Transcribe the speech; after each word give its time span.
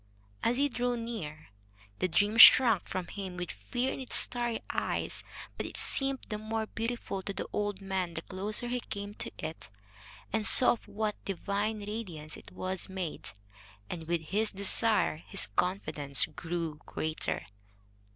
As 0.41 0.57
he 0.57 0.67
drew 0.67 0.97
near, 0.97 1.49
the 1.99 2.07
dream 2.07 2.37
shrank 2.37 2.85
from 2.85 3.05
him, 3.05 3.37
with 3.37 3.51
fear 3.51 3.93
in 3.93 3.99
its 3.99 4.15
starry 4.15 4.63
eyes; 4.67 5.23
but 5.57 5.67
it 5.67 5.77
seemed 5.77 6.23
the 6.29 6.39
more 6.39 6.65
beautiful 6.65 7.21
to 7.21 7.31
the 7.31 7.45
old 7.53 7.81
man 7.81 8.15
the 8.15 8.23
closer 8.23 8.67
he 8.67 8.79
came 8.79 9.13
to 9.13 9.31
it 9.37 9.69
and 10.33 10.47
saw 10.47 10.71
of 10.71 10.87
what 10.87 11.23
divine 11.23 11.81
radiance 11.85 12.35
it 12.35 12.51
was 12.51 12.89
made; 12.89 13.29
and, 13.91 14.07
with 14.07 14.21
his 14.21 14.51
desire, 14.51 15.17
his 15.17 15.45
confidence 15.45 16.25
grew 16.25 16.79
greater. 16.87 17.45